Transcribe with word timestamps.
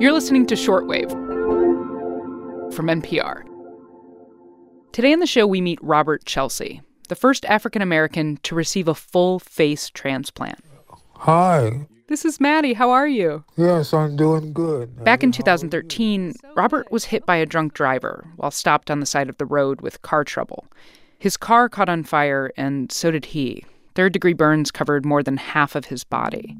You're 0.00 0.12
listening 0.12 0.46
to 0.46 0.54
Shortwave 0.54 1.10
from 2.72 2.86
NPR. 2.86 3.42
Today 4.92 5.12
on 5.12 5.20
the 5.20 5.26
show, 5.26 5.46
we 5.46 5.60
meet 5.60 5.78
Robert 5.82 6.24
Chelsea, 6.24 6.80
the 7.08 7.14
first 7.14 7.44
African 7.44 7.82
American 7.82 8.38
to 8.44 8.54
receive 8.54 8.88
a 8.88 8.94
full 8.94 9.38
face 9.38 9.90
transplant. 9.90 10.64
Hi. 11.16 11.86
This 12.06 12.24
is 12.24 12.40
Maddie. 12.40 12.72
How 12.72 12.90
are 12.90 13.06
you? 13.06 13.44
Yes, 13.58 13.92
I'm 13.92 14.16
doing 14.16 14.54
good. 14.54 15.04
Back 15.04 15.22
in 15.22 15.32
2013, 15.32 16.32
Robert 16.56 16.90
was 16.90 17.04
hit 17.04 17.26
by 17.26 17.36
a 17.36 17.44
drunk 17.44 17.74
driver 17.74 18.26
while 18.36 18.50
stopped 18.50 18.90
on 18.90 19.00
the 19.00 19.06
side 19.06 19.28
of 19.28 19.36
the 19.36 19.44
road 19.44 19.82
with 19.82 20.00
car 20.00 20.24
trouble. 20.24 20.66
His 21.18 21.36
car 21.36 21.68
caught 21.68 21.90
on 21.90 22.04
fire, 22.04 22.50
and 22.56 22.90
so 22.90 23.10
did 23.10 23.26
he. 23.26 23.66
Third 23.94 24.14
degree 24.14 24.32
burns 24.32 24.70
covered 24.70 25.04
more 25.04 25.22
than 25.22 25.36
half 25.36 25.74
of 25.74 25.84
his 25.84 26.04
body. 26.04 26.56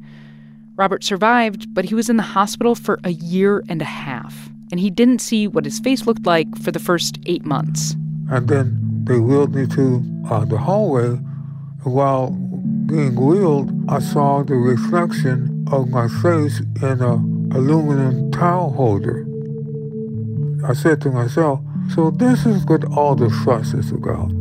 Robert 0.81 1.05
survived, 1.05 1.75
but 1.75 1.85
he 1.85 1.95
was 1.95 2.09
in 2.09 2.17
the 2.17 2.23
hospital 2.23 2.75
for 2.75 2.99
a 3.05 3.11
year 3.11 3.63
and 3.69 3.83
a 3.83 3.85
half, 3.85 4.49
and 4.71 4.81
he 4.81 4.89
didn't 4.89 5.19
see 5.19 5.47
what 5.47 5.67
his 5.67 5.79
face 5.79 6.07
looked 6.07 6.25
like 6.25 6.57
for 6.57 6.73
the 6.73 6.79
first 6.79 7.19
eight 7.27 7.45
months. 7.45 7.97
And 8.31 8.49
then 8.49 9.05
they 9.05 9.19
wheeled 9.19 9.55
me 9.55 9.67
to 9.67 10.03
uh, 10.31 10.47
the 10.47 10.57
hallway. 10.57 11.21
While 11.83 12.31
being 12.87 13.15
wheeled, 13.15 13.71
I 13.91 13.99
saw 13.99 14.43
the 14.43 14.55
reflection 14.55 15.67
of 15.71 15.91
my 15.91 16.09
face 16.23 16.61
in 16.61 17.03
a 17.03 17.17
aluminum 17.55 18.31
towel 18.33 18.71
holder. 18.71 19.27
I 20.67 20.73
said 20.73 21.03
to 21.03 21.11
myself, 21.11 21.61
so 21.95 22.11
this 22.11 22.47
is 22.47 22.65
what 22.65 22.87
all 22.87 23.15
the 23.15 23.29
fuss 23.45 23.75
is 23.75 23.93
about. 23.93 24.33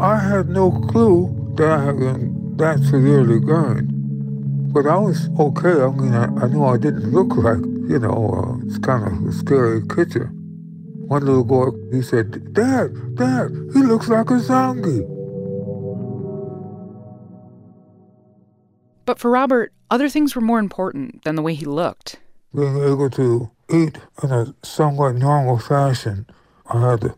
I 0.00 0.18
had 0.18 0.48
no 0.48 0.72
clue 0.90 1.54
that 1.58 1.70
I 1.70 1.84
had 1.84 2.00
been 2.00 2.56
that 2.56 2.80
severely 2.80 3.38
burned. 3.38 3.91
But 4.72 4.86
I 4.86 4.96
was 4.96 5.28
okay. 5.38 5.82
I 5.82 5.88
mean, 5.90 6.14
I, 6.14 6.24
I 6.42 6.48
knew 6.48 6.64
I 6.64 6.78
didn't 6.78 7.12
look 7.12 7.36
like, 7.36 7.60
you 7.90 7.98
know, 7.98 8.32
uh, 8.32 8.66
it's 8.66 8.78
kind 8.78 9.06
of 9.06 9.28
a 9.28 9.32
scary 9.32 9.84
picture. 9.84 10.32
One 11.08 11.26
little 11.26 11.44
boy, 11.44 11.72
he 11.90 12.00
said, 12.00 12.54
Dad, 12.54 13.16
Dad, 13.16 13.50
he 13.74 13.82
looks 13.82 14.08
like 14.08 14.30
a 14.30 14.40
zombie. 14.40 15.04
But 19.04 19.18
for 19.18 19.30
Robert, 19.30 19.74
other 19.90 20.08
things 20.08 20.34
were 20.34 20.40
more 20.40 20.58
important 20.58 21.22
than 21.24 21.34
the 21.34 21.42
way 21.42 21.52
he 21.52 21.66
looked. 21.66 22.16
Being 22.54 22.78
able 22.78 23.10
to 23.10 23.50
eat 23.68 23.98
in 24.22 24.30
a 24.32 24.54
somewhat 24.62 25.16
normal 25.16 25.58
fashion, 25.58 26.24
I 26.66 26.80
had 26.80 27.02
to 27.02 27.14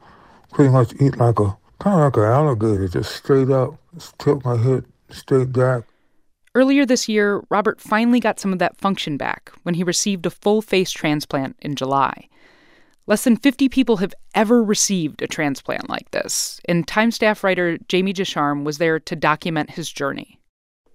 pretty 0.51 0.73
much 0.73 0.93
eat 1.01 1.19
like 1.19 1.39
a 1.39 1.57
kind 1.79 2.01
of 2.01 2.07
like 2.07 2.17
an 2.17 2.25
alligator, 2.25 2.89
just 2.89 3.15
straight 3.15 3.51
up, 3.51 3.75
tilt 4.19 4.45
my 4.45 4.57
head 4.57 4.87
straight 5.11 5.53
back. 5.53 5.85
Earlier 6.57 6.87
this 6.87 7.09
year, 7.09 7.43
Robert 7.51 7.81
finally 7.81 8.21
got 8.21 8.39
some 8.39 8.53
of 8.53 8.61
that 8.61 8.77
function 8.77 9.17
back 9.17 9.51
when 9.65 9.75
he 9.75 9.83
received 9.83 10.25
a 10.25 10.31
full 10.31 10.63
face 10.63 10.93
transplant 10.93 11.57
in 11.61 11.75
July. 11.75 12.29
Less 13.07 13.25
than 13.25 13.37
50 13.37 13.69
people 13.69 13.97
have 13.99 14.15
ever 14.35 14.63
received 14.63 15.21
a 15.21 15.27
transplant 15.27 15.91
like 15.91 16.11
this, 16.13 16.61
and 16.67 16.87
Time 16.87 17.11
staff 17.11 17.43
writer 17.43 17.77
Jamie 17.89 18.13
Ducharme 18.13 18.65
was 18.65 18.79
there 18.79 19.01
to 19.01 19.17
document 19.17 19.71
his 19.71 19.91
journey. 19.91 20.39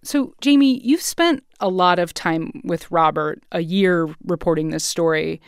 So, 0.02 0.34
Jamie, 0.40 0.80
you've 0.82 1.02
spent 1.02 1.44
a 1.60 1.68
lot 1.68 2.00
of 2.00 2.14
time 2.14 2.62
with 2.64 2.90
Robert, 2.90 3.44
a 3.52 3.60
year 3.60 4.08
reporting 4.24 4.70
this 4.70 4.86
story. 4.86 5.42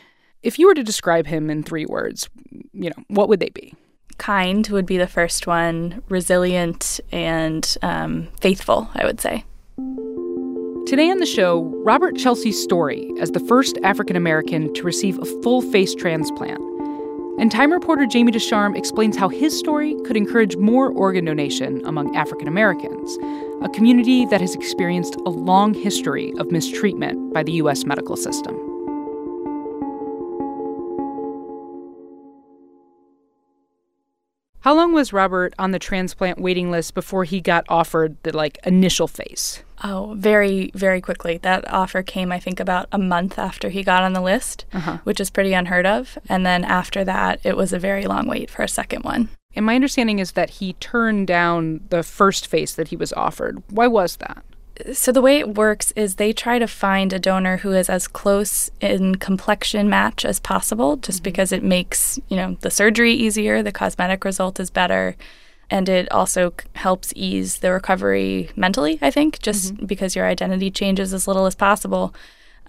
If 0.44 0.60
you 0.60 0.68
were 0.68 0.76
to 0.76 0.84
describe 0.84 1.26
him 1.26 1.50
in 1.50 1.64
three 1.64 1.86
words, 1.86 2.30
you 2.74 2.90
know, 2.90 3.04
what 3.08 3.30
would 3.30 3.40
they 3.40 3.50
be? 3.50 3.74
Kind 4.18 4.68
would 4.68 4.86
be 4.86 4.98
the 4.98 5.08
first 5.08 5.48
one, 5.48 6.04
resilient 6.10 7.00
and 7.14 7.78
um, 7.82 8.28
faithful, 8.42 8.90
I 8.94 9.06
would 9.06 9.22
say. 9.22 9.46
Today 10.88 11.10
on 11.10 11.20
the 11.20 11.26
show, 11.26 11.72
Robert 11.86 12.18
Chelsea's 12.18 12.62
story 12.62 13.12
as 13.20 13.32
the 13.32 13.40
first 13.40 13.78
African 13.84 14.16
American 14.16 14.74
to 14.74 14.84
receive 14.84 15.18
a 15.20 15.26
full 15.42 15.62
face 15.62 15.96
transplant. 15.96 16.60
And 17.40 17.50
Time 17.52 17.72
reporter 17.72 18.06
Jamie 18.06 18.32
Ducharme 18.32 18.76
explains 18.76 19.16
how 19.16 19.30
his 19.30 19.58
story 19.58 19.96
could 20.06 20.18
encourage 20.18 20.58
more 20.58 20.90
organ 20.92 21.26
donation 21.26 21.82
among 21.86 22.16
African 22.16 22.48
Americans, 22.48 23.18
a 23.64 23.70
community 23.70 24.26
that 24.26 24.42
has 24.42 24.54
experienced 24.54 25.16
a 25.26 25.30
long 25.30 25.74
history 25.74 26.34
of 26.38 26.52
mistreatment 26.52 27.34
by 27.34 27.42
the 27.42 27.54
U.S. 27.54 27.86
medical 27.86 28.18
system. 28.18 28.71
How 34.62 34.76
long 34.76 34.94
was 34.94 35.12
Robert 35.12 35.56
on 35.58 35.72
the 35.72 35.80
transplant 35.80 36.40
waiting 36.40 36.70
list 36.70 36.94
before 36.94 37.24
he 37.24 37.42
got 37.42 37.66
offered 37.68 38.16
the 38.22 38.36
like 38.36 38.60
initial 38.64 39.08
face? 39.08 39.64
Oh, 39.84 40.14
very, 40.16 40.70
very 40.76 41.02
quickly. 41.02 41.40
That 41.40 41.68
offer 41.72 42.04
came, 42.04 42.32
I 42.32 42.40
think, 42.40 42.60
about 42.60 42.88
a 42.92 43.00
month 43.00 43.40
after 43.40 43.70
he 43.70 43.84
got 43.84 44.04
on 44.04 44.14
the 44.14 44.22
list, 44.22 44.66
uh-huh. 44.72 45.00
which 45.04 45.20
is 45.20 45.32
pretty 45.32 45.54
unheard 45.54 45.88
of. 45.88 46.20
And 46.30 46.46
then 46.46 46.64
after 46.64 47.04
that, 47.04 47.40
it 47.44 47.58
was 47.58 47.74
a 47.74 47.80
very 47.80 48.06
long 48.06 48.28
wait 48.28 48.52
for 48.52 48.62
a 48.62 48.68
second 48.68 49.04
one. 49.04 49.30
And 49.56 49.66
my 49.66 49.74
understanding 49.74 50.20
is 50.20 50.34
that 50.34 50.52
he 50.52 50.74
turned 50.74 51.26
down 51.26 51.82
the 51.90 52.04
first 52.04 52.46
face 52.46 52.76
that 52.76 52.90
he 52.90 52.96
was 52.96 53.12
offered. 53.14 53.64
Why 53.72 53.88
was 53.88 54.18
that? 54.18 54.44
So 54.94 55.12
the 55.12 55.22
way 55.22 55.40
it 55.40 55.56
works 55.56 55.92
is 55.96 56.16
they 56.16 56.34
try 56.34 56.58
to 56.58 56.68
find 56.68 57.12
a 57.14 57.20
donor 57.20 57.58
who 57.58 57.72
is 57.72 57.90
as 57.90 58.08
close 58.08 58.72
in 58.80 59.16
complexion 59.16 59.90
match 59.90 60.26
as 60.26 60.40
possible 60.40 60.98
just 60.98 61.20
mm-hmm. 61.20 61.24
because 61.24 61.52
it 61.52 61.64
makes, 61.64 62.20
you 62.30 62.38
know, 62.38 62.58
the 62.62 62.72
surgery 62.72 63.14
easier, 63.14 63.62
the 63.62 63.72
cosmetic 63.72 64.24
result 64.24 64.60
is 64.60 64.70
better, 64.70 65.16
and 65.70 65.88
it 65.88 66.12
also 66.12 66.54
helps 66.76 67.14
ease 67.16 67.60
the 67.60 67.72
recovery 67.72 68.50
mentally, 68.56 68.98
I 69.02 69.12
think, 69.12 69.40
just 69.40 69.74
mm-hmm. 69.74 69.86
because 69.86 70.16
your 70.16 70.26
identity 70.26 70.72
changes 70.72 71.14
as 71.14 71.28
little 71.28 71.46
as 71.46 71.56
possible. 71.56 72.14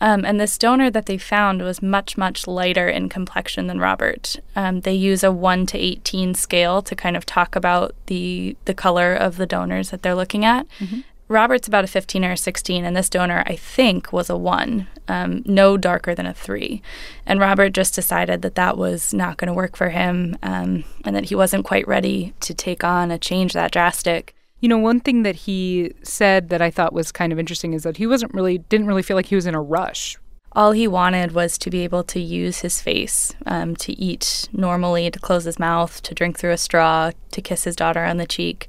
Um, 0.00 0.24
and 0.24 0.40
this 0.40 0.58
donor 0.58 0.90
that 0.90 1.06
they 1.06 1.16
found 1.16 1.62
was 1.62 1.80
much, 1.80 2.18
much 2.18 2.48
lighter 2.48 2.88
in 2.88 3.08
complexion 3.08 3.68
than 3.68 3.78
Robert. 3.78 4.36
Um, 4.56 4.80
they 4.80 4.94
use 4.94 5.22
a 5.22 5.30
1 5.30 5.66
to 5.66 5.78
18 5.78 6.34
scale 6.34 6.82
to 6.82 6.96
kind 6.96 7.16
of 7.16 7.24
talk 7.24 7.54
about 7.54 7.94
the, 8.06 8.56
the 8.64 8.74
color 8.74 9.14
of 9.14 9.36
the 9.36 9.46
donors 9.46 9.90
that 9.90 10.02
they're 10.02 10.16
looking 10.16 10.44
at. 10.44 10.66
Mm-hmm. 10.80 11.00
Robert's 11.32 11.66
about 11.66 11.84
a 11.84 11.88
15 11.88 12.24
or 12.24 12.32
a 12.32 12.36
16, 12.36 12.84
and 12.84 12.96
this 12.96 13.08
donor, 13.08 13.42
I 13.46 13.56
think, 13.56 14.12
was 14.12 14.30
a 14.30 14.36
1, 14.36 14.86
um, 15.08 15.42
no 15.44 15.76
darker 15.76 16.14
than 16.14 16.26
a 16.26 16.34
3. 16.34 16.80
And 17.26 17.40
Robert 17.40 17.70
just 17.70 17.94
decided 17.94 18.42
that 18.42 18.54
that 18.54 18.76
was 18.76 19.12
not 19.12 19.38
going 19.38 19.48
to 19.48 19.54
work 19.54 19.76
for 19.76 19.88
him 19.88 20.36
um, 20.42 20.84
and 21.04 21.16
that 21.16 21.26
he 21.26 21.34
wasn't 21.34 21.64
quite 21.64 21.88
ready 21.88 22.34
to 22.40 22.54
take 22.54 22.84
on 22.84 23.10
a 23.10 23.18
change 23.18 23.52
that 23.54 23.72
drastic. 23.72 24.34
You 24.60 24.68
know, 24.68 24.78
one 24.78 25.00
thing 25.00 25.24
that 25.24 25.34
he 25.34 25.92
said 26.02 26.50
that 26.50 26.62
I 26.62 26.70
thought 26.70 26.92
was 26.92 27.10
kind 27.10 27.32
of 27.32 27.38
interesting 27.38 27.72
is 27.72 27.82
that 27.82 27.96
he 27.96 28.06
wasn't 28.06 28.34
really, 28.34 28.58
didn't 28.58 28.86
really 28.86 29.02
feel 29.02 29.16
like 29.16 29.26
he 29.26 29.34
was 29.34 29.46
in 29.46 29.54
a 29.54 29.62
rush. 29.62 30.16
All 30.52 30.72
he 30.72 30.86
wanted 30.86 31.32
was 31.32 31.56
to 31.58 31.70
be 31.70 31.82
able 31.82 32.04
to 32.04 32.20
use 32.20 32.60
his 32.60 32.80
face, 32.80 33.34
um, 33.46 33.74
to 33.76 33.92
eat 33.98 34.48
normally, 34.52 35.10
to 35.10 35.18
close 35.18 35.44
his 35.44 35.58
mouth, 35.58 36.02
to 36.02 36.14
drink 36.14 36.38
through 36.38 36.52
a 36.52 36.58
straw, 36.58 37.10
to 37.30 37.40
kiss 37.40 37.64
his 37.64 37.74
daughter 37.74 38.04
on 38.04 38.18
the 38.18 38.26
cheek 38.26 38.68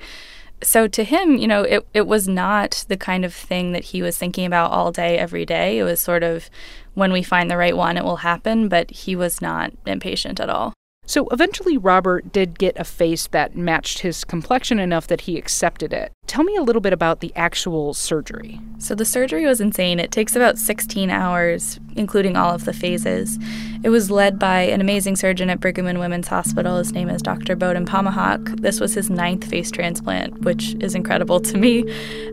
so 0.63 0.88
to 0.88 1.03
him, 1.03 1.38
you 1.38 1.47
know, 1.47 1.63
it, 1.63 1.85
it 1.94 2.07
was 2.07 2.28
not 2.28 2.85
the 2.88 2.97
kind 2.97 3.24
of 3.25 3.34
thing 3.34 3.72
that 3.72 3.85
he 3.85 4.01
was 4.01 4.18
thinking 4.18 4.46
about 4.46 4.72
all 4.72 4.91
day, 4.91 5.18
every 5.18 5.46
day. 5.46 5.78
It 5.78 5.84
was 5.84 6.01
sort 6.01 6.24
of 6.24 6.50
when 6.94 7.12
we 7.12 7.24
find 7.24 7.50
the 7.50 7.57
right 7.57 7.75
one, 7.75 7.97
it 7.97 8.03
will 8.03 8.18
happen, 8.18 8.68
but 8.69 8.91
he 8.91 9.16
was 9.16 9.41
not 9.41 9.73
impatient 9.85 10.40
at 10.40 10.50
all. 10.50 10.73
So 11.06 11.28
eventually, 11.29 11.78
Robert 11.78 12.31
did 12.31 12.57
get 12.57 12.79
a 12.79 12.85
face 12.85 13.28
that 13.28 13.57
matched 13.57 14.00
his 14.00 14.23
complexion 14.23 14.79
enough 14.79 15.07
that 15.07 15.22
he 15.22 15.38
accepted 15.38 15.91
it. 15.91 16.13
Tell 16.25 16.44
me 16.44 16.56
a 16.56 16.63
little 16.63 16.81
bit 16.81 16.94
about 16.94 17.19
the 17.19 17.31
actual 17.35 17.94
surgery. 17.94 18.59
So, 18.79 18.95
the 18.95 19.06
surgery 19.06 19.45
was 19.45 19.61
insane. 19.61 20.00
It 20.00 20.11
takes 20.11 20.35
about 20.35 20.57
16 20.57 21.09
hours, 21.09 21.79
including 21.95 22.35
all 22.35 22.56
of 22.56 22.66
the 22.66 22.73
phases. 22.73 23.38
It 23.84 23.89
was 23.89 24.09
led 24.09 24.39
by 24.39 24.61
an 24.61 24.81
amazing 24.81 25.17
surgeon 25.17 25.50
at 25.50 25.59
Brigham 25.59 25.85
and 25.85 26.00
Women's 26.00 26.29
Hospital. 26.29 26.78
His 26.78 26.94
name 26.94 27.09
is 27.09 27.22
Dr. 27.22 27.56
Bohdan 27.56 27.85
Pomahac. 27.85 28.61
This 28.61 28.79
was 28.79 28.94
his 28.94 29.09
ninth 29.09 29.44
face 29.45 29.69
transplant, 29.69 30.41
which 30.41 30.75
is 30.79 30.95
incredible 30.95 31.39
to 31.41 31.57
me. 31.57 31.84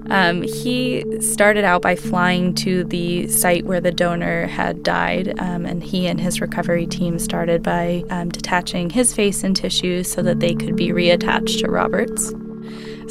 Um, 0.09 0.43
he 0.43 1.05
started 1.21 1.65
out 1.65 1.83
by 1.83 1.97
flying 1.97 2.55
to 2.55 2.85
the 2.85 3.29
site 3.29 3.67
where 3.67 3.81
the 3.81 3.93
donor 3.93 4.47
had 4.47 4.83
died, 4.83 5.39
um, 5.41 5.67
and 5.67 5.83
he 5.83 6.07
and 6.07 6.21
his 6.21 6.41
recovery 6.41 6.87
team 6.87 7.19
started 7.19 7.63
by 7.63 8.05
um, 8.11 8.29
detaching 8.29 8.91
his 8.91 9.15
face 9.15 9.45
and 9.45 9.57
tissues 9.57 10.11
so 10.11 10.23
that 10.23 10.41
they 10.41 10.55
could 10.55 10.77
be 10.77 10.89
reattached 10.89 11.61
to 11.61 11.71
Robert's. 11.71 12.33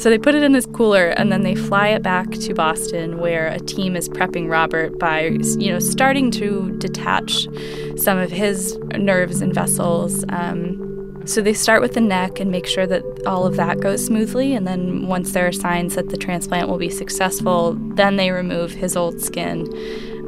So 0.00 0.08
they 0.08 0.16
put 0.16 0.34
it 0.34 0.42
in 0.42 0.52
this 0.52 0.64
cooler 0.64 1.08
and 1.08 1.30
then 1.30 1.42
they 1.42 1.54
fly 1.54 1.88
it 1.88 2.02
back 2.02 2.30
to 2.30 2.54
Boston 2.54 3.18
where 3.18 3.48
a 3.48 3.60
team 3.60 3.96
is 3.96 4.08
prepping 4.08 4.48
Robert 4.48 4.98
by, 4.98 5.36
you 5.58 5.70
know, 5.70 5.78
starting 5.78 6.30
to 6.30 6.74
detach 6.78 7.46
some 7.98 8.16
of 8.16 8.30
his 8.30 8.78
nerves 8.96 9.42
and 9.42 9.52
vessels. 9.52 10.24
Um, 10.30 11.22
so 11.26 11.42
they 11.42 11.52
start 11.52 11.82
with 11.82 11.92
the 11.92 12.00
neck 12.00 12.40
and 12.40 12.50
make 12.50 12.66
sure 12.66 12.86
that 12.86 13.02
all 13.26 13.44
of 13.44 13.56
that 13.56 13.80
goes 13.80 14.02
smoothly. 14.02 14.54
And 14.54 14.66
then 14.66 15.06
once 15.06 15.32
there 15.32 15.46
are 15.46 15.52
signs 15.52 15.96
that 15.96 16.08
the 16.08 16.16
transplant 16.16 16.70
will 16.70 16.78
be 16.78 16.88
successful, 16.88 17.74
then 17.74 18.16
they 18.16 18.30
remove 18.30 18.72
his 18.72 18.96
old 18.96 19.20
skin 19.20 19.66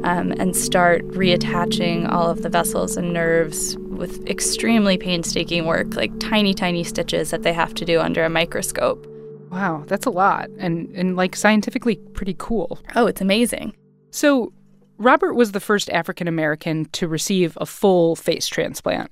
um, 0.03 0.33
and 0.33 0.55
start 0.55 1.03
reattaching 1.07 2.07
all 2.11 2.29
of 2.29 2.43
the 2.43 2.49
vessels 2.49 2.95
and 2.95 3.11
nerves 3.11 3.75
with 3.89 4.23
extremely 4.29 4.99
painstaking 4.99 5.65
work, 5.65 5.95
like 5.95 6.11
tiny, 6.19 6.53
tiny 6.53 6.83
stitches 6.83 7.31
that 7.31 7.41
they 7.41 7.53
have 7.53 7.73
to 7.73 7.85
do 7.85 7.99
under 7.99 8.23
a 8.23 8.29
microscope. 8.29 9.07
Wow, 9.53 9.83
that's 9.85 10.07
a 10.07 10.09
lot 10.09 10.49
and 10.57 10.89
and 10.95 11.15
like 11.15 11.35
scientifically 11.35 11.97
pretty 12.13 12.35
cool. 12.39 12.79
Oh, 12.95 13.05
it's 13.05 13.21
amazing. 13.21 13.75
So 14.09 14.51
Robert 14.97 15.35
was 15.35 15.51
the 15.51 15.59
first 15.59 15.91
African 15.91 16.27
American 16.27 16.85
to 16.85 17.07
receive 17.07 17.55
a 17.61 17.67
full 17.67 18.15
face 18.15 18.47
transplant. 18.47 19.11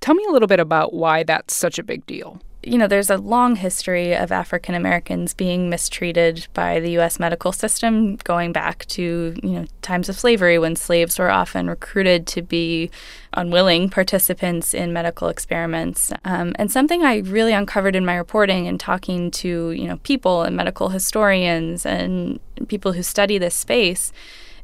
Tell 0.00 0.14
me 0.14 0.24
a 0.26 0.32
little 0.32 0.48
bit 0.48 0.58
about 0.58 0.94
why 0.94 1.22
that's 1.22 1.54
such 1.54 1.78
a 1.78 1.82
big 1.82 2.06
deal 2.06 2.40
you 2.66 2.78
know, 2.78 2.86
there's 2.86 3.10
a 3.10 3.16
long 3.16 3.56
history 3.56 4.14
of 4.14 4.32
African 4.32 4.74
Americans 4.74 5.34
being 5.34 5.68
mistreated 5.68 6.46
by 6.54 6.80
the 6.80 6.90
U.S. 6.92 7.18
medical 7.18 7.52
system, 7.52 8.16
going 8.16 8.52
back 8.52 8.86
to, 8.86 9.36
you 9.42 9.50
know, 9.50 9.66
times 9.82 10.08
of 10.08 10.18
slavery 10.18 10.58
when 10.58 10.76
slaves 10.76 11.18
were 11.18 11.30
often 11.30 11.68
recruited 11.68 12.26
to 12.28 12.42
be 12.42 12.90
unwilling 13.34 13.90
participants 13.90 14.74
in 14.74 14.92
medical 14.92 15.28
experiments. 15.28 16.12
Um, 16.24 16.54
and 16.56 16.70
something 16.70 17.04
I 17.04 17.18
really 17.18 17.52
uncovered 17.52 17.96
in 17.96 18.04
my 18.04 18.16
reporting 18.16 18.66
and 18.66 18.78
talking 18.78 19.30
to, 19.32 19.70
you 19.72 19.86
know, 19.86 19.98
people 19.98 20.42
and 20.42 20.56
medical 20.56 20.88
historians 20.88 21.84
and 21.84 22.40
people 22.68 22.92
who 22.92 23.02
study 23.02 23.38
this 23.38 23.54
space 23.54 24.12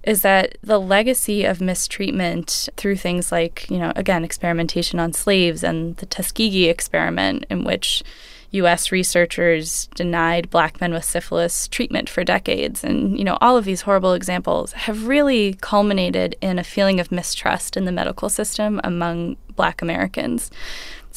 is 0.02 0.22
that 0.22 0.56
the 0.62 0.80
legacy 0.80 1.44
of 1.44 1.60
mistreatment 1.60 2.68
through 2.76 2.96
things 2.96 3.30
like, 3.30 3.68
you 3.70 3.78
know, 3.78 3.92
again, 3.96 4.24
experimentation 4.24 4.98
on 4.98 5.12
slaves 5.12 5.62
and 5.62 5.96
the 5.96 6.06
Tuskegee 6.06 6.68
experiment, 6.68 7.44
in 7.50 7.64
which 7.64 8.02
U.S. 8.52 8.90
researchers 8.90 9.88
denied 9.94 10.50
black 10.50 10.80
men 10.80 10.92
with 10.92 11.04
syphilis 11.04 11.68
treatment 11.68 12.08
for 12.08 12.24
decades. 12.24 12.82
And, 12.82 13.16
you 13.16 13.24
know, 13.24 13.38
all 13.40 13.56
of 13.56 13.64
these 13.64 13.82
horrible 13.82 14.14
examples 14.14 14.72
have 14.72 15.06
really 15.06 15.54
culminated 15.60 16.34
in 16.40 16.58
a 16.58 16.64
feeling 16.64 16.98
of 16.98 17.12
mistrust 17.12 17.76
in 17.76 17.84
the 17.84 17.92
medical 17.92 18.28
system 18.28 18.80
among 18.82 19.36
black 19.54 19.82
Americans. 19.82 20.50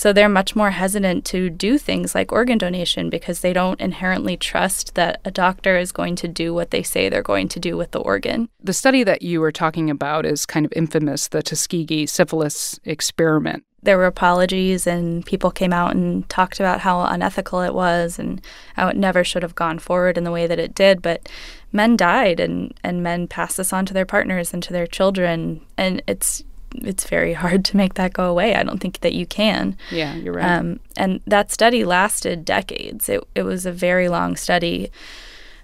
So 0.04 0.12
they're 0.12 0.28
much 0.28 0.54
more 0.54 0.72
hesitant 0.72 1.24
to 1.28 1.50
do 1.50 1.78
things 1.78 2.14
like 2.14 2.34
organ 2.34 2.58
donation 2.58 3.10
because 3.10 3.40
they 3.40 3.54
don't 3.54 3.80
inherently 3.80 4.36
trust 4.36 4.96
that 4.96 5.22
a 5.24 5.32
doctor 5.32 5.78
is 5.78 5.94
going 5.94 6.18
to 6.18 6.28
do 6.28 6.54
what 6.54 6.72
they 6.72 6.84
say 6.84 7.08
they're 7.08 7.22
going 7.24 7.48
to 7.48 7.60
do 7.62 7.78
with 7.78 7.92
the 7.92 8.02
organ. 8.02 8.50
The 8.62 8.74
study 8.74 9.06
that 9.06 9.22
you 9.22 9.40
were 9.40 9.54
talking 9.54 9.90
about 9.90 10.26
is 10.26 10.46
kind 10.46 10.66
of 10.66 10.74
infamous, 10.76 11.30
the 11.30 11.42
Tuskegee 11.42 12.06
syphilis 12.06 12.78
experiment. 12.84 13.64
There 13.82 13.98
were 13.98 14.06
apologies, 14.06 14.86
and 14.88 15.26
people 15.26 15.52
came 15.52 15.72
out 15.72 15.96
and 15.96 16.28
talked 16.28 16.60
about 16.60 16.82
how 16.82 17.06
unethical 17.06 17.62
it 17.62 17.74
was 17.74 18.20
and 18.20 18.42
how 18.76 18.90
it 18.90 18.98
never 18.98 19.24
should 19.24 19.44
have 19.44 19.56
gone 19.56 19.80
forward 19.80 20.18
in 20.18 20.26
the 20.26 20.32
way 20.32 20.48
that 20.48 20.60
it 20.60 20.76
did. 20.76 21.02
But 21.02 21.30
men 21.72 21.96
died, 21.96 22.42
and, 22.42 22.74
and 22.84 23.04
men 23.04 23.30
passed 23.30 23.56
this 23.56 23.72
on 23.72 23.86
to 23.86 23.94
their 23.94 24.06
partners 24.06 24.54
and 24.54 24.62
to 24.64 24.74
their 24.74 24.88
children. 24.88 25.62
And 25.78 26.02
it's 26.08 26.44
it's 26.76 27.08
very 27.08 27.34
hard 27.34 27.66
to 27.66 27.78
make 27.78 27.96
that 27.96 28.14
go 28.14 28.30
away. 28.30 28.56
I 28.56 28.64
don't 28.64 28.80
think 28.80 29.00
that 29.02 29.14
you 29.14 29.26
can. 29.26 29.78
Yeah, 29.92 30.16
you're 30.16 30.34
right. 30.34 30.46
Um, 30.46 30.80
and 30.98 31.22
that 31.28 31.52
study 31.52 31.84
lasted 31.84 32.46
decades. 32.46 33.10
It 33.10 33.24
it 33.36 33.44
was 33.44 33.66
a 33.66 33.72
very 33.72 34.10
long 34.10 34.36
study, 34.36 34.92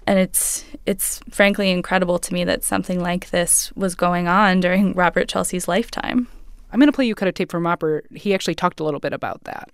and 0.06 0.18
it's 0.18 0.64
it's 0.86 1.20
frankly 1.30 1.70
incredible 1.70 2.18
to 2.18 2.34
me 2.34 2.44
that 2.44 2.64
something 2.64 3.00
like 3.00 3.30
this 3.30 3.72
was 3.74 3.94
going 3.94 4.28
on 4.28 4.60
during 4.60 4.92
Robert 4.94 5.28
Chelsea's 5.28 5.68
lifetime. 5.68 6.28
I'm 6.72 6.78
going 6.78 6.86
to 6.86 6.92
play 6.92 7.06
you 7.06 7.14
cut 7.14 7.28
a 7.28 7.32
tape 7.32 7.50
from 7.50 7.66
Robert. 7.66 8.06
He 8.14 8.32
actually 8.32 8.54
talked 8.54 8.78
a 8.80 8.84
little 8.84 9.00
bit 9.00 9.12
about 9.12 9.42
that. 9.44 9.70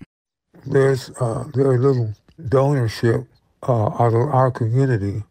There's 0.64 1.10
uh, 1.20 1.44
very 1.54 1.78
little 1.78 2.14
donorship 2.40 3.26
uh, 3.68 3.86
out 3.86 4.14
of 4.14 4.28
our 4.34 4.50
community 4.50 5.22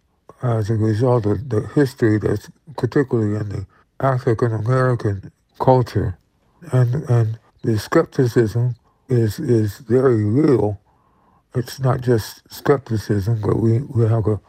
as 0.43 0.69
a 0.69 0.75
result 0.75 1.25
of 1.25 1.49
the 1.49 1.67
history 1.73 2.19
that's 2.19 2.49
particularly 2.77 3.35
in 3.35 3.49
the 3.49 3.65
African 3.99 4.53
American 4.53 5.31
culture, 5.59 6.17
and 6.71 7.03
and 7.09 7.39
the 7.63 7.77
skepticism 7.77 8.75
is 9.09 9.39
is 9.39 9.79
very 9.79 10.23
real. 10.23 10.79
It's 11.53 11.79
not 11.79 12.01
just 12.01 12.41
skepticism, 12.51 13.41
but 13.41 13.59
we, 13.61 13.79
we 13.79 14.05
have 14.07 14.27
a 14.27 14.41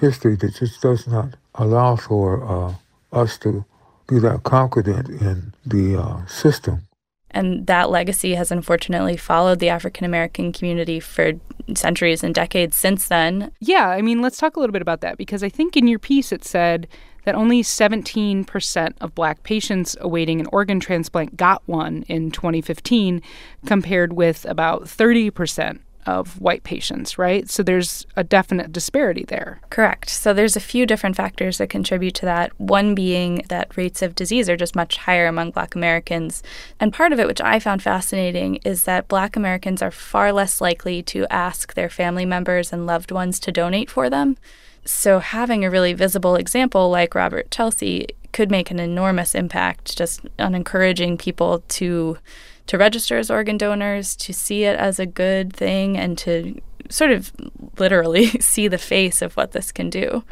history 0.00 0.34
that 0.36 0.56
just 0.56 0.82
does 0.82 1.06
not 1.06 1.36
allow 1.54 1.94
for 1.94 2.44
uh, 2.44 2.74
us 3.12 3.38
to 3.38 3.64
be 4.08 4.18
that 4.18 4.42
confident 4.42 5.08
in 5.08 5.54
the 5.64 5.96
uh, 5.96 6.26
system. 6.26 6.88
And 7.30 7.68
that 7.68 7.90
legacy 7.90 8.34
has 8.34 8.50
unfortunately 8.50 9.16
followed 9.16 9.60
the 9.60 9.68
African 9.68 10.04
American 10.04 10.52
community 10.52 10.98
for 10.98 11.34
centuries 11.74 12.24
and 12.24 12.34
decades 12.34 12.76
since 12.76 13.06
then. 13.06 13.52
Yeah, 13.60 13.88
I 13.88 14.02
mean, 14.02 14.20
let's 14.20 14.38
talk 14.38 14.56
a 14.56 14.60
little 14.60 14.72
bit 14.72 14.82
about 14.82 15.00
that 15.02 15.16
because 15.16 15.44
I 15.44 15.48
think 15.48 15.76
in 15.76 15.86
your 15.86 16.00
piece 16.00 16.32
it 16.32 16.44
said 16.44 16.88
that 17.24 17.34
only 17.34 17.62
17% 17.62 18.94
of 19.00 19.14
black 19.14 19.42
patients 19.42 19.96
awaiting 20.00 20.40
an 20.40 20.48
organ 20.52 20.80
transplant 20.80 21.36
got 21.36 21.62
one 21.66 22.04
in 22.08 22.30
2015, 22.30 23.22
compared 23.66 24.12
with 24.12 24.44
about 24.46 24.84
30% 24.84 25.80
of 26.06 26.40
white 26.40 26.62
patients, 26.62 27.18
right? 27.18 27.48
So 27.50 27.62
there's 27.62 28.06
a 28.16 28.24
definite 28.24 28.72
disparity 28.72 29.24
there. 29.24 29.60
Correct. 29.70 30.08
So 30.08 30.32
there's 30.32 30.56
a 30.56 30.60
few 30.60 30.86
different 30.86 31.16
factors 31.16 31.58
that 31.58 31.68
contribute 31.68 32.14
to 32.16 32.26
that. 32.26 32.58
One 32.58 32.94
being 32.94 33.42
that 33.48 33.76
rates 33.76 34.02
of 34.02 34.14
disease 34.14 34.48
are 34.48 34.56
just 34.56 34.74
much 34.74 34.96
higher 34.96 35.26
among 35.26 35.50
black 35.50 35.74
Americans. 35.74 36.42
And 36.78 36.92
part 36.92 37.12
of 37.12 37.20
it, 37.20 37.26
which 37.26 37.40
I 37.40 37.58
found 37.60 37.82
fascinating, 37.82 38.56
is 38.64 38.84
that 38.84 39.08
black 39.08 39.36
Americans 39.36 39.82
are 39.82 39.90
far 39.90 40.32
less 40.32 40.60
likely 40.60 41.02
to 41.04 41.26
ask 41.30 41.74
their 41.74 41.90
family 41.90 42.24
members 42.24 42.72
and 42.72 42.86
loved 42.86 43.12
ones 43.12 43.38
to 43.40 43.52
donate 43.52 43.90
for 43.90 44.08
them. 44.08 44.36
So 44.84 45.18
having 45.18 45.64
a 45.64 45.70
really 45.70 45.92
visible 45.92 46.36
example 46.36 46.90
like 46.90 47.14
Robert 47.14 47.50
Chelsea 47.50 48.08
could 48.32 48.50
make 48.50 48.70
an 48.70 48.78
enormous 48.78 49.34
impact 49.34 49.96
just 49.96 50.20
on 50.38 50.54
encouraging 50.54 51.18
people 51.18 51.62
to 51.68 52.18
to 52.66 52.78
register 52.78 53.18
as 53.18 53.30
organ 53.30 53.58
donors, 53.58 54.14
to 54.14 54.32
see 54.32 54.62
it 54.62 54.78
as 54.78 55.00
a 55.00 55.06
good 55.06 55.52
thing 55.52 55.96
and 55.96 56.16
to 56.16 56.60
sort 56.88 57.10
of 57.10 57.32
literally 57.78 58.26
see 58.40 58.68
the 58.68 58.78
face 58.78 59.22
of 59.22 59.36
what 59.36 59.52
this 59.52 59.72
can 59.72 59.90
do. 59.90 60.22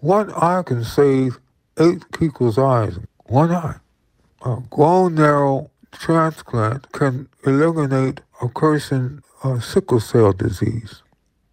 One 0.00 0.32
eye 0.32 0.62
can 0.62 0.84
save 0.84 1.38
eight 1.78 2.04
people's 2.12 2.56
eyes. 2.56 2.98
One 3.26 3.50
eye. 3.50 3.76
A 4.42 4.60
bone 4.60 5.16
marrow 5.16 5.70
transplant 5.90 6.92
can 6.92 7.28
eliminate 7.44 8.20
a 8.40 8.48
person's 8.48 9.22
uh, 9.42 9.58
sickle 9.58 10.00
cell 10.00 10.32
disease. 10.32 11.02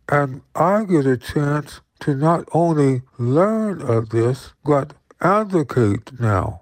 And 0.09 0.41
I 0.53 0.83
get 0.83 1.07
a 1.07 1.17
chance 1.17 1.81
to 2.05 2.13
not 2.13 2.47
only 2.53 3.01
learn 3.17 3.81
of 3.81 4.09
this, 4.09 4.53
but 4.63 4.93
advocate 5.21 6.19
now. 6.19 6.61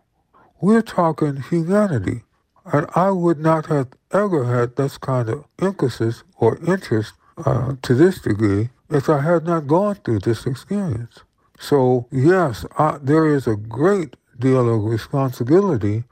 We're 0.61 0.81
talking 0.81 1.43
humanity. 1.51 2.21
And 2.63 2.87
I 2.95 3.11
would 3.11 3.39
not 3.39 3.65
have 3.65 3.89
ever 4.13 4.45
had 4.45 4.77
this 4.77 4.97
kind 4.97 5.27
of 5.27 5.43
emphasis 5.59 6.23
or 6.37 6.59
interest 6.65 7.15
uh, 7.45 7.73
to 7.81 7.93
this 7.93 8.21
degree 8.21 8.69
if 8.89 9.09
I 9.09 9.19
had 9.19 9.43
not 9.43 9.67
gone 9.67 9.95
through 9.95 10.19
this 10.19 10.45
experience. 10.45 11.19
So, 11.59 12.07
yes, 12.09 12.65
I, 12.79 12.99
there 13.01 13.27
is 13.27 13.45
a 13.45 13.57
great 13.57 14.15
deal 14.39 14.73
of 14.73 14.85
responsibility, 14.85 16.05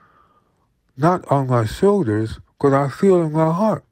not 0.97 1.25
on 1.31 1.47
my 1.47 1.65
shoulders, 1.65 2.41
but 2.59 2.73
I 2.73 2.89
feel 2.89 3.21
in 3.21 3.31
my 3.31 3.53
heart. 3.53 3.85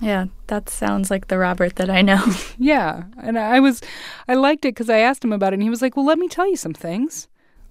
Yeah, 0.00 0.26
that 0.48 0.68
sounds 0.68 1.10
like 1.10 1.28
the 1.28 1.38
Robert 1.38 1.76
that 1.76 1.88
I 1.88 2.02
know. 2.02 2.24
yeah, 2.58 3.04
and 3.22 3.38
I 3.38 3.60
was, 3.60 3.80
I 4.26 4.34
liked 4.34 4.64
it 4.64 4.74
because 4.74 4.90
I 4.90 4.98
asked 4.98 5.24
him 5.24 5.32
about 5.32 5.52
it, 5.52 5.54
and 5.54 5.62
he 5.62 5.70
was 5.70 5.82
like, 5.82 5.96
"Well, 5.96 6.04
let 6.04 6.18
me 6.18 6.28
tell 6.28 6.48
you 6.48 6.56
some 6.56 6.74
things. 6.74 7.28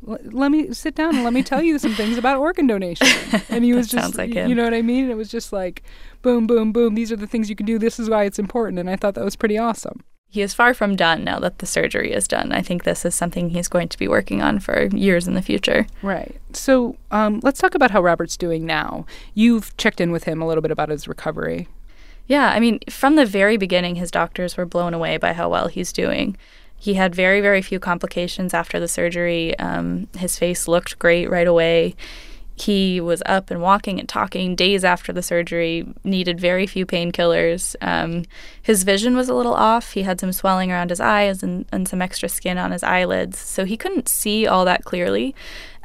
L- 0.07 0.19
let 0.23 0.49
me 0.49 0.73
sit 0.73 0.95
down 0.95 1.15
and 1.15 1.23
let 1.23 1.33
me 1.33 1.43
tell 1.43 1.61
you 1.61 1.77
some 1.79 1.93
things 1.93 2.17
about 2.17 2.39
organ 2.39 2.67
donation." 2.67 3.07
And 3.49 3.63
he 3.63 3.73
was 3.73 3.87
just, 3.87 4.17
like 4.17 4.33
you 4.33 4.55
know 4.55 4.63
what 4.63 4.73
I 4.73 4.81
mean? 4.81 5.09
It 5.09 5.17
was 5.17 5.29
just 5.29 5.51
like, 5.53 5.83
boom, 6.21 6.47
boom, 6.47 6.71
boom. 6.71 6.95
These 6.95 7.11
are 7.11 7.15
the 7.15 7.27
things 7.27 7.49
you 7.49 7.55
can 7.55 7.65
do. 7.65 7.77
This 7.77 7.99
is 7.99 8.09
why 8.09 8.23
it's 8.23 8.39
important, 8.39 8.79
and 8.79 8.89
I 8.89 8.95
thought 8.95 9.15
that 9.15 9.23
was 9.25 9.35
pretty 9.35 9.57
awesome. 9.57 10.03
He 10.29 10.41
is 10.41 10.55
far 10.55 10.73
from 10.73 10.95
done 10.95 11.23
now 11.23 11.37
that 11.39 11.59
the 11.59 11.67
surgery 11.67 12.11
is 12.11 12.27
done. 12.27 12.51
I 12.51 12.63
think 12.63 12.83
this 12.83 13.05
is 13.05 13.13
something 13.13 13.51
he's 13.51 13.67
going 13.67 13.87
to 13.89 13.99
be 13.99 14.07
working 14.07 14.41
on 14.41 14.59
for 14.59 14.87
years 14.87 15.27
in 15.27 15.35
the 15.35 15.43
future. 15.43 15.85
Right. 16.01 16.35
So 16.53 16.97
um, 17.11 17.39
let's 17.43 17.59
talk 17.59 17.75
about 17.75 17.91
how 17.91 18.01
Robert's 18.01 18.35
doing 18.35 18.65
now. 18.65 19.05
You've 19.35 19.77
checked 19.77 20.01
in 20.01 20.11
with 20.11 20.23
him 20.23 20.41
a 20.41 20.47
little 20.47 20.63
bit 20.63 20.71
about 20.71 20.89
his 20.89 21.07
recovery. 21.07 21.67
Yeah, 22.27 22.49
I 22.49 22.59
mean, 22.59 22.79
from 22.89 23.15
the 23.15 23.25
very 23.25 23.57
beginning, 23.57 23.95
his 23.95 24.11
doctors 24.11 24.55
were 24.55 24.65
blown 24.65 24.93
away 24.93 25.17
by 25.17 25.33
how 25.33 25.49
well 25.49 25.67
he's 25.67 25.91
doing. 25.91 26.37
He 26.77 26.95
had 26.95 27.15
very, 27.15 27.41
very 27.41 27.61
few 27.61 27.79
complications 27.79 28.53
after 28.53 28.79
the 28.79 28.87
surgery. 28.87 29.57
Um, 29.59 30.07
his 30.17 30.37
face 30.37 30.67
looked 30.67 30.99
great 30.99 31.29
right 31.29 31.47
away. 31.47 31.95
He 32.55 33.01
was 33.01 33.23
up 33.25 33.49
and 33.49 33.61
walking 33.61 33.99
and 33.99 34.07
talking 34.07 34.55
days 34.55 34.83
after 34.83 35.11
the 35.11 35.23
surgery, 35.23 35.87
needed 36.03 36.39
very 36.39 36.67
few 36.67 36.85
painkillers. 36.85 37.75
Um, 37.81 38.25
his 38.61 38.83
vision 38.83 39.15
was 39.15 39.27
a 39.27 39.33
little 39.33 39.55
off. 39.55 39.93
He 39.93 40.03
had 40.03 40.19
some 40.19 40.31
swelling 40.31 40.71
around 40.71 40.91
his 40.91 40.99
eyes 40.99 41.41
and, 41.41 41.65
and 41.71 41.87
some 41.87 42.01
extra 42.01 42.29
skin 42.29 42.57
on 42.57 42.71
his 42.71 42.83
eyelids, 42.83 43.39
so 43.39 43.65
he 43.65 43.75
couldn't 43.75 44.07
see 44.07 44.45
all 44.45 44.65
that 44.65 44.85
clearly. 44.85 45.33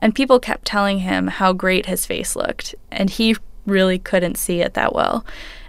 And 0.00 0.14
people 0.14 0.38
kept 0.38 0.66
telling 0.66 0.99
him 0.99 1.28
how 1.28 1.52
great 1.52 1.87
his 1.87 2.04
face 2.04 2.37
looked, 2.37 2.75
and 2.90 3.09
he 3.09 3.37
really 3.64 3.99
couldn't 3.99 4.37
see 4.37 4.61
it 4.61 4.75
that 4.75 4.95
well. 4.95 5.25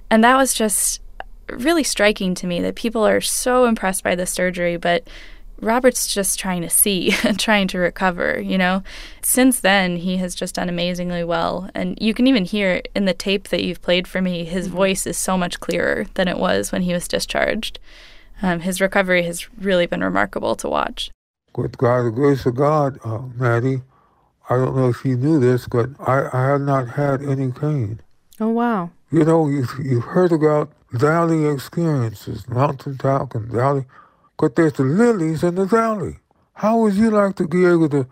And 0.09 0.23
that 0.23 0.37
was 0.37 0.53
just 0.53 1.01
really 1.49 1.83
striking 1.83 2.35
to 2.35 2.47
me 2.47 2.61
that 2.61 2.75
people 2.75 3.05
are 3.05 3.21
so 3.21 3.65
impressed 3.65 4.03
by 4.03 4.15
the 4.15 4.25
surgery, 4.25 4.77
but 4.77 5.07
Robert's 5.61 6.13
just 6.13 6.39
trying 6.39 6.61
to 6.61 6.69
see 6.69 7.13
and 7.23 7.39
trying 7.39 7.67
to 7.69 7.79
recover, 7.79 8.39
you 8.39 8.57
know? 8.57 8.83
Since 9.21 9.59
then, 9.59 9.97
he 9.97 10.17
has 10.17 10.35
just 10.35 10.55
done 10.55 10.69
amazingly 10.69 11.23
well. 11.23 11.69
And 11.73 11.97
you 12.01 12.13
can 12.13 12.27
even 12.27 12.45
hear 12.45 12.81
in 12.95 13.05
the 13.05 13.13
tape 13.13 13.49
that 13.49 13.63
you've 13.63 13.81
played 13.81 14.07
for 14.07 14.21
me, 14.21 14.45
his 14.45 14.67
mm-hmm. 14.67 14.77
voice 14.77 15.07
is 15.07 15.17
so 15.17 15.37
much 15.37 15.59
clearer 15.59 16.05
than 16.13 16.27
it 16.27 16.37
was 16.37 16.71
when 16.71 16.83
he 16.83 16.93
was 16.93 17.07
discharged. 17.07 17.79
Um, 18.41 18.61
his 18.61 18.79
recovery 18.79 19.23
has 19.23 19.53
really 19.57 19.85
been 19.85 20.03
remarkable 20.03 20.55
to 20.55 20.69
watch. 20.69 21.11
With 21.55 21.77
God, 21.77 22.05
the 22.05 22.11
grace 22.11 22.45
of 22.45 22.55
God, 22.55 22.97
uh, 23.03 23.23
Maddie, 23.35 23.81
I 24.49 24.55
don't 24.55 24.75
know 24.75 24.87
if 24.87 25.03
you 25.03 25.17
knew 25.17 25.39
this, 25.39 25.67
but 25.67 25.89
I, 25.99 26.29
I 26.31 26.45
have 26.47 26.61
not 26.61 26.89
had 26.89 27.21
any 27.21 27.51
pain. 27.51 27.99
Oh, 28.39 28.49
wow. 28.49 28.91
You 29.11 29.25
know, 29.25 29.47
you've, 29.47 29.73
you've 29.83 30.03
heard 30.03 30.31
about 30.31 30.71
valley 30.91 31.47
experiences, 31.47 32.47
mountaintop 32.47 33.33
and 33.33 33.51
valley, 33.51 33.85
but 34.37 34.55
there's 34.55 34.73
the 34.73 34.83
lilies 34.83 35.43
in 35.43 35.55
the 35.55 35.65
valley. 35.65 36.19
How 36.53 36.77
would 36.79 36.93
you 36.93 37.09
like 37.09 37.35
to 37.37 37.47
be 37.47 37.65
able 37.65 37.89
to 37.89 38.07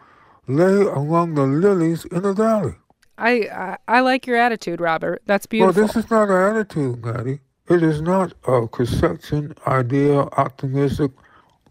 lay 0.48 0.88
among 0.88 1.36
the 1.36 1.44
lilies 1.44 2.06
in 2.06 2.24
the 2.24 2.34
valley? 2.34 2.76
I, 3.18 3.32
I, 3.32 3.78
I 3.88 4.00
like 4.02 4.26
your 4.26 4.38
attitude, 4.38 4.80
Robert. 4.80 5.22
That's 5.26 5.46
beautiful. 5.46 5.82
Well, 5.82 5.88
this 5.88 5.96
is 5.96 6.10
not 6.10 6.30
an 6.30 6.56
attitude, 6.56 7.04
Maddie. 7.04 7.40
It 7.70 7.84
is 7.84 8.02
not 8.02 8.34
a 8.48 8.68
conception, 8.68 9.54
idea, 9.68 10.20
optimistic, 10.20 11.12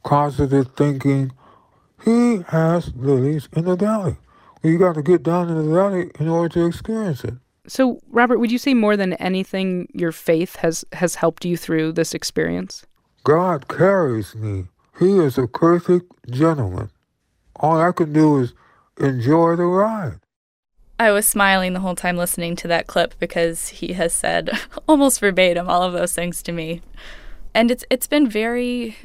positive 0.05 0.69
thinking. 0.77 1.33
He 2.05 2.43
has 2.49 2.93
lilies 2.95 3.49
in 3.55 3.65
the 3.65 3.77
valley. 3.77 4.17
You 4.63 4.79
got 4.79 4.95
to 4.97 5.03
get 5.03 5.23
down 5.23 5.49
in 5.49 5.57
the 5.57 5.75
valley 5.75 6.11
in 6.19 6.29
order 6.29 6.49
to 6.55 6.67
experience 6.67 7.25
it. 7.25 7.35
So, 7.69 8.01
Robert, 8.11 8.39
would 8.39 8.53
you 8.53 8.59
say 8.59 8.75
more 8.75 8.97
than 8.97 9.15
anything, 9.15 9.89
your 9.93 10.13
faith 10.13 10.57
has 10.57 10.85
has 10.93 11.17
helped 11.17 11.45
you 11.45 11.57
through 11.57 11.93
this 11.93 12.15
experience? 12.15 12.87
God 13.25 13.69
carries 13.69 14.35
me. 14.35 14.67
He 14.99 15.19
is 15.19 15.37
a 15.37 15.47
perfect 15.47 16.13
gentleman. 16.31 16.91
All 17.57 17.81
I 17.81 17.93
can 17.93 18.13
do 18.13 18.39
is 18.41 18.55
enjoy 18.99 19.57
the 19.57 19.65
ride. 19.65 20.21
I 20.99 21.11
was 21.11 21.29
smiling 21.29 21.75
the 21.75 21.81
whole 21.81 21.95
time 21.95 22.17
listening 22.17 22.57
to 22.57 22.69
that 22.69 22.87
clip 22.87 23.19
because 23.19 23.69
he 23.69 23.93
has 23.95 24.15
said 24.15 24.51
almost 24.89 25.21
verbatim 25.21 25.69
all 25.69 25.83
of 25.83 25.93
those 25.93 26.15
things 26.15 26.43
to 26.45 26.53
me. 26.53 26.83
And 27.53 27.71
it's 27.71 27.85
it's 27.91 28.07
been 28.07 28.29
very 28.29 28.97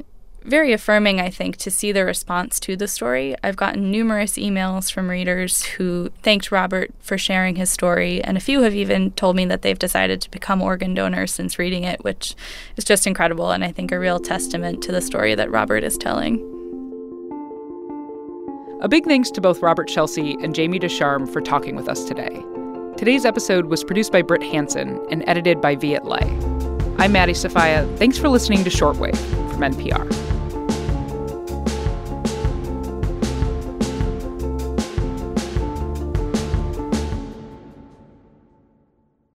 very 0.44 0.72
affirming, 0.72 1.20
I 1.20 1.30
think, 1.30 1.56
to 1.58 1.70
see 1.70 1.92
the 1.92 2.04
response 2.04 2.58
to 2.60 2.76
the 2.76 2.88
story. 2.88 3.34
I've 3.42 3.56
gotten 3.56 3.90
numerous 3.90 4.34
emails 4.34 4.92
from 4.92 5.08
readers 5.08 5.62
who 5.62 6.10
thanked 6.22 6.50
Robert 6.50 6.90
for 7.00 7.16
sharing 7.16 7.56
his 7.56 7.70
story, 7.70 8.22
and 8.22 8.36
a 8.36 8.40
few 8.40 8.62
have 8.62 8.74
even 8.74 9.12
told 9.12 9.36
me 9.36 9.44
that 9.46 9.62
they've 9.62 9.78
decided 9.78 10.20
to 10.20 10.30
become 10.30 10.60
organ 10.60 10.94
donors 10.94 11.32
since 11.32 11.58
reading 11.58 11.84
it, 11.84 12.02
which 12.04 12.34
is 12.76 12.84
just 12.84 13.06
incredible 13.06 13.50
and 13.52 13.64
I 13.64 13.72
think 13.72 13.92
a 13.92 13.98
real 13.98 14.18
testament 14.18 14.82
to 14.82 14.92
the 14.92 15.00
story 15.00 15.34
that 15.34 15.50
Robert 15.50 15.84
is 15.84 15.96
telling. 15.96 16.48
A 18.80 18.88
big 18.88 19.04
thanks 19.04 19.30
to 19.30 19.40
both 19.40 19.62
Robert 19.62 19.86
Chelsea 19.86 20.36
and 20.42 20.54
Jamie 20.54 20.78
Ducharme 20.80 21.26
for 21.26 21.40
talking 21.40 21.76
with 21.76 21.88
us 21.88 22.04
today. 22.04 22.42
Today's 22.96 23.24
episode 23.24 23.66
was 23.66 23.84
produced 23.84 24.12
by 24.12 24.22
Britt 24.22 24.42
Hanson 24.42 25.04
and 25.10 25.22
edited 25.28 25.60
by 25.60 25.76
Viet 25.76 26.04
Le. 26.04 26.20
I'm 26.98 27.12
Maddie 27.12 27.34
Sofia. 27.34 27.86
Thanks 27.96 28.18
for 28.18 28.28
listening 28.28 28.64
to 28.64 28.70
Shortwave 28.70 29.16
from 29.50 29.60
NPR. 29.60 30.31